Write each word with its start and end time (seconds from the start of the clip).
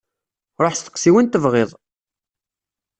Ruḥ 0.61 0.73
steqsi 0.75 1.11
win 1.13 1.27
tebɣiḍ! 1.27 1.69